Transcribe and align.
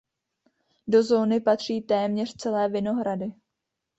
Do 0.87 1.03
zóny 1.03 1.39
patří 1.41 1.81
téměř 1.81 2.35
celé 2.35 2.69
Vinohrady. 2.69 3.31